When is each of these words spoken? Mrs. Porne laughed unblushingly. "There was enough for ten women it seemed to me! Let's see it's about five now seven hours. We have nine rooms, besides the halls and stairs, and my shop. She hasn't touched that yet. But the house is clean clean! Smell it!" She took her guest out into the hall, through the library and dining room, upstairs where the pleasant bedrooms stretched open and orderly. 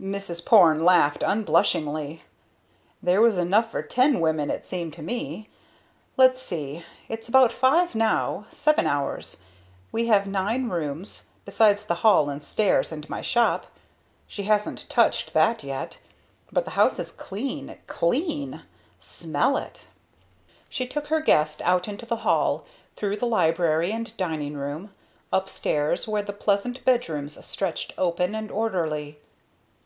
Mrs. 0.00 0.46
Porne 0.46 0.82
laughed 0.82 1.22
unblushingly. 1.22 2.22
"There 3.02 3.20
was 3.20 3.36
enough 3.36 3.70
for 3.70 3.82
ten 3.82 4.18
women 4.20 4.48
it 4.50 4.64
seemed 4.64 4.94
to 4.94 5.02
me! 5.02 5.50
Let's 6.16 6.40
see 6.40 6.86
it's 7.10 7.28
about 7.28 7.52
five 7.52 7.94
now 7.94 8.46
seven 8.50 8.86
hours. 8.86 9.42
We 9.92 10.06
have 10.06 10.26
nine 10.26 10.70
rooms, 10.70 11.32
besides 11.44 11.84
the 11.84 11.96
halls 11.96 12.30
and 12.30 12.42
stairs, 12.42 12.92
and 12.92 13.10
my 13.10 13.20
shop. 13.20 13.66
She 14.26 14.44
hasn't 14.44 14.88
touched 14.88 15.34
that 15.34 15.62
yet. 15.62 15.98
But 16.50 16.64
the 16.64 16.70
house 16.80 16.98
is 16.98 17.12
clean 17.12 17.76
clean! 17.86 18.62
Smell 19.00 19.58
it!" 19.58 19.84
She 20.70 20.86
took 20.86 21.08
her 21.08 21.20
guest 21.20 21.60
out 21.60 21.88
into 21.88 22.06
the 22.06 22.24
hall, 22.24 22.64
through 22.96 23.18
the 23.18 23.26
library 23.26 23.92
and 23.92 24.16
dining 24.16 24.54
room, 24.56 24.94
upstairs 25.30 26.08
where 26.08 26.22
the 26.22 26.32
pleasant 26.32 26.82
bedrooms 26.86 27.44
stretched 27.44 27.92
open 27.98 28.34
and 28.34 28.50
orderly. 28.50 29.18